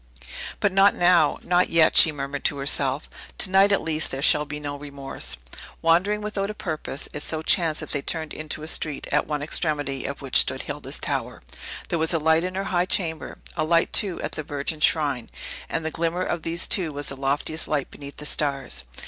"But 0.59 0.71
not 0.71 0.95
now; 0.95 1.37
not 1.43 1.69
yet," 1.69 1.95
she 1.95 2.11
murmured 2.11 2.43
to 2.45 2.57
herself. 2.57 3.07
"To 3.37 3.51
night, 3.51 3.71
at 3.71 3.83
least, 3.83 4.09
there 4.09 4.19
shall 4.23 4.45
be 4.45 4.59
no 4.59 4.75
remorse!" 4.75 5.37
Wandering 5.83 6.21
without 6.23 6.49
a 6.49 6.55
purpose, 6.55 7.07
it 7.13 7.21
so 7.21 7.43
chanced 7.43 7.81
that 7.81 7.91
they 7.91 8.01
turned 8.01 8.33
into 8.33 8.63
a 8.63 8.67
street, 8.67 9.05
at 9.11 9.27
one 9.27 9.43
extremity 9.43 10.05
of 10.05 10.23
which 10.23 10.39
stood 10.39 10.63
Hilda's 10.63 10.97
tower. 10.97 11.43
There 11.89 11.99
was 11.99 12.15
a 12.15 12.17
light 12.17 12.43
in 12.43 12.55
her 12.55 12.63
high 12.73 12.87
chamber; 12.87 13.37
a 13.55 13.63
light, 13.63 13.93
too, 13.93 14.19
at 14.23 14.31
the 14.31 14.41
Virgin's 14.41 14.85
shrine; 14.85 15.29
and 15.69 15.85
the 15.85 15.91
glimmer 15.91 16.23
of 16.23 16.41
these 16.41 16.65
two 16.65 16.91
was 16.91 17.09
the 17.09 17.15
loftiest 17.15 17.67
light 17.67 17.91
beneath 17.91 18.17
the 18.17 18.25
stars. 18.25 18.83